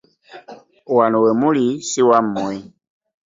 [0.95, 2.53] Wano we muli si wammwe.